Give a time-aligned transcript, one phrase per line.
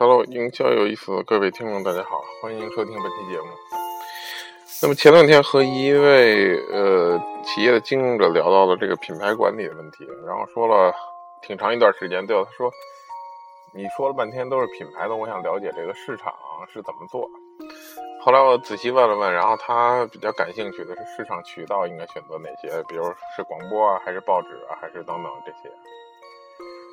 [0.00, 3.48] Hello，营销有意思，各位听众大家好，欢迎收听本期节目。
[4.80, 10.90] 那么前两天和一位呃企业的经营者聊到了这个品牌管理的问题，然后说了
[11.42, 12.26] 挺长一段时间。
[12.26, 12.72] 对了，他说
[13.74, 16.32] 你说了半天都是品牌的，我想了解这个市场
[16.72, 17.28] 是怎么做。
[18.22, 23.04] 后来我仔细问了问，然后他比较感兴趣的是市场渠道应该选择哪些，比如
[23.36, 25.70] 是广播啊，还是报纸啊，还是等等这些。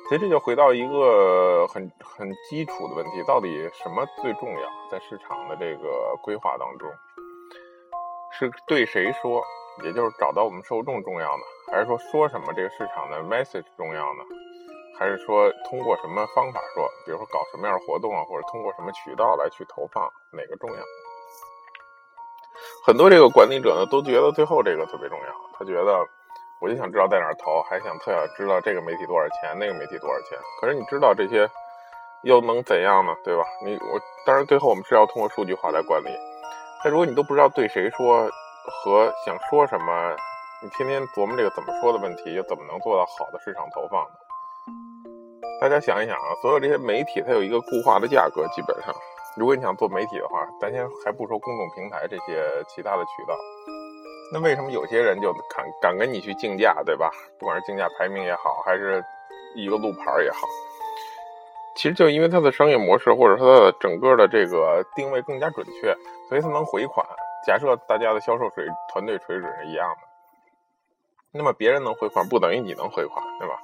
[0.08, 4.62] 其实这就回到一个很很基础的问题：到底什么最重要？
[4.90, 6.88] 在市场的这个规划当中，
[8.32, 9.44] 是对谁说，
[9.84, 14.24] 也就是找到我们受众重要呢，还是说说什么这个市场的 message 重要呢？
[14.98, 20.82] 还是说通过什么方法说，比如说搞什么样的活动啊，或者通过什么渠道来去投放，哪个重要？
[22.86, 26.08] 很多这个管理者呢，都觉得最后这个特别重要，他觉得。
[26.60, 30.38] 我就想知道在哪儿投，还想特想知道这个媒体多少钱，那个媒体多少钱。
[30.60, 31.48] 可是你知道这些，
[32.22, 33.14] 又能怎样呢？
[33.22, 33.44] 对吧？
[33.64, 36.10] 你我当然最后我们是要通过数据化来管理。
[36.82, 38.28] 但如果你都不知道对谁说
[38.64, 40.16] 和想说什么，
[40.60, 44.14] 你天天琢磨这个怎么说的问题，又怎么能做到好的市场投放呢？
[45.60, 48.94] 大家想一想啊，所有这些媒体它有一个固化的价格，基本上，
[49.36, 53.34] 如果你想做媒体的话，咱先还不说公众平台这些其他的渠道。
[54.32, 57.10] 那为什么有些人就敢敢跟你去竞价，对吧？
[57.38, 59.02] 不管是竞价排名也好，还是
[59.54, 60.46] 一个路牌也好，
[61.76, 65.94] 其实就因为它的商业模式或者它的整个的这个定位更加准确，
[66.28, 67.06] 所以它能回款。
[67.46, 70.08] 假设大家的销售水团队水准是一样的，
[71.32, 73.54] 那么别人能回款不等于你能回款，对吧？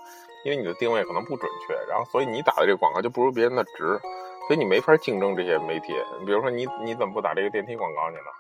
[0.45, 3.99] 因为你的定位可能不准确，然后所以你打的这个广告就不如别人的值，
[4.47, 5.93] 所以你没法竞争这些媒体。
[6.25, 8.31] 比如说你你怎么不打这个电梯广告去呢？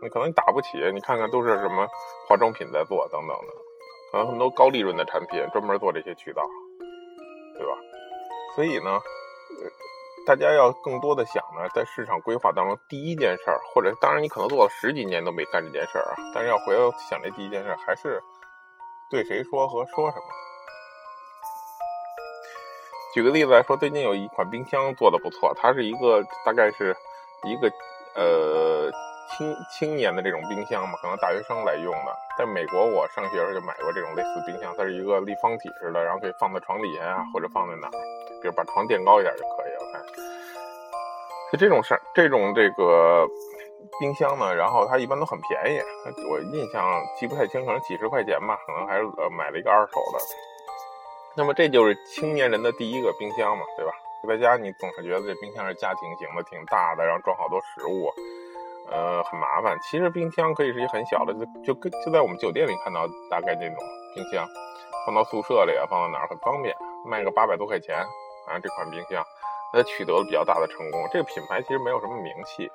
[0.00, 1.86] 你可能你打不起，你看看都是什么
[2.28, 3.52] 化妆品在做等等的，
[4.12, 6.42] 可能很多高利润的产品专门做这些渠道，
[7.56, 7.72] 对吧？
[8.54, 9.00] 所以呢，
[10.24, 18.22] 大家要更多的想呢，在市场规划当中，第一件事儿，或者当然你可能做了十几年都没干这件事儿啊，但是要回头想这第一件事，还是
[19.10, 20.24] 对谁说和说什么。
[23.14, 26.96] 举个例子来说，最近有一款冰箱做的不错，它是一个大概是
[27.42, 27.68] 一个
[28.14, 28.92] 呃。
[29.38, 32.10] 青青年的这种冰箱嘛，可能大学生来用的。
[32.36, 37.90] 在美国，我上学时候就买过这种类似冰箱，它是一个立方体似的，然后可以放在床底下啊，或者放在哪儿，
[38.42, 39.92] 比如把床垫高一点就可以了。
[39.92, 40.02] 看，
[41.52, 43.24] 就这种事，这种这个
[44.00, 45.78] 冰箱呢，然后它一般都很便宜，
[46.28, 46.82] 我印象
[47.16, 50.18] 记不太清，可能几十块钱吧，可能还是呃买了一个二手的。
[51.36, 53.92] 那么这就是青年人的第一个冰箱嘛，对吧？
[54.26, 58.12] 在家你总是觉得这冰箱是家庭型的，挺大的，然后装好多食物。
[58.90, 59.76] 呃，很麻烦。
[59.82, 63.76] 其实冰箱可以是一个很小的，就就跟就在我们酒店里看到大概这种
[64.14, 64.46] 冰箱，
[65.06, 67.96] 放到宿舍里啊，放到哪儿很方便，卖个八百多块钱
[68.46, 68.58] 啊。
[68.62, 69.22] 这款冰箱，
[69.72, 71.06] 它取得了比较大的成功。
[71.12, 72.70] 这个品牌其实没有什么名气，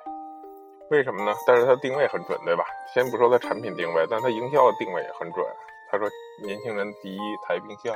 [0.90, 1.32] 为什么呢？
[1.46, 2.64] 但是它定位很准，对吧？
[2.94, 5.44] 先不说它产品定位，但它营销的定位也很准。
[5.90, 6.08] 他说，
[6.42, 7.94] 年轻人第一台冰箱。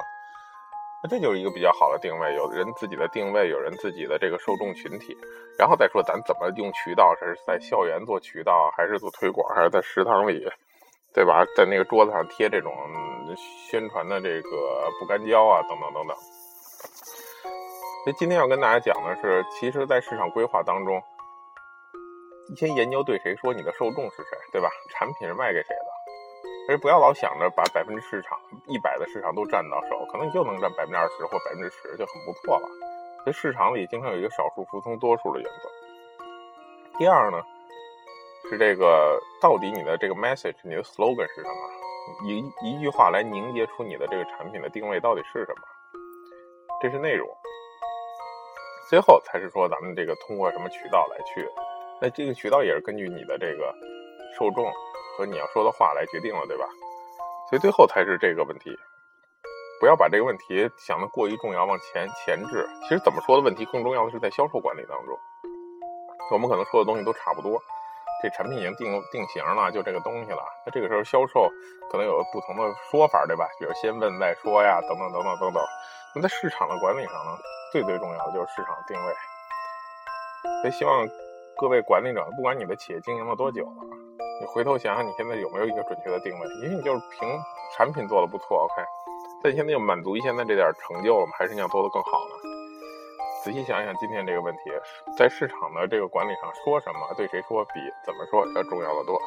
[1.02, 5.16] 那这就是一个比较好的定位，有人自己的定位，有人自己的这个受众群体，
[5.56, 10.44] 然后再说咱怎么用渠道，是在校园做渠道，还是做推广，还是在食堂里，
[11.14, 11.44] 对吧？
[11.56, 12.74] 在那个桌子上贴这种
[13.68, 16.16] 宣传的这个不干胶啊，等等等等。
[18.04, 21.00] 所以今天要跟大家讲的是，其实，在市场规划当中，
[22.56, 24.68] 先研究对谁说，你的受众是谁，对吧？
[24.90, 25.97] 产品是卖给谁的？
[26.68, 32.68] 而不要老想着把百分之市场一百的市场都占到手，可能你就能占百分之二十或百分之十就很不错了。
[33.24, 35.68] 所以市场里经常有一个少数服从多数的原则。
[36.98, 37.40] 第二呢，
[38.50, 42.26] 是这个到底你的这个 message，你的 slogan 是什么？
[42.26, 45.62] 一一句话来凝结出你的这个产品的定位到底是什么？
[46.80, 47.28] 这是内容。
[48.88, 51.46] 最后才是说咱们这个通过什么渠道来去，
[52.00, 53.74] 那这个渠道也是根据你的这个
[54.38, 54.72] 受众。
[55.18, 56.64] 和你要说的话来决定了，对吧？
[57.50, 58.70] 所以最后才是这个问题，
[59.80, 62.64] 不要把这个问题想得过于重要，往前前置。
[62.82, 65.18] 其实怎么说的问题，更重要的是在销售管理当中，
[66.30, 67.60] 我们可能说的东西都差不多，
[68.22, 70.38] 这产品已经定定型了，就这个东西了。
[70.64, 71.50] 那这个时候销售
[71.90, 73.44] 可能有不同的说法，对吧？
[73.58, 75.60] 比如先问再说呀，等等等等等等。
[76.14, 77.36] 那在市场的管理上呢，
[77.72, 79.12] 最最重要的就是市场定位。
[80.62, 81.08] 所以希望
[81.56, 83.66] 各位管理者，不管你的企业经营了多久。
[84.40, 86.46] 你回头想想，你现在有没有一个准确的定位？
[86.62, 87.28] 因为你就是凭
[87.76, 88.82] 产品做的不错，OK，
[89.42, 91.32] 但现在就满足于现在这点成就了吗？
[91.36, 92.34] 还是你想做的更好呢？
[93.44, 94.70] 仔细想想，今天这个问题，
[95.16, 99.20] 在市场的这个管理上，说什么对谁说比怎么说要重要的多。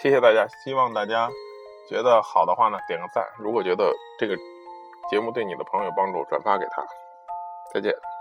[0.00, 1.28] 谢谢大家，希望大家
[1.88, 4.36] 觉得好的话呢，点个赞；如果觉得这个
[5.10, 6.84] 节目对你的朋友有帮助，转发给他。
[7.72, 8.11] 再见。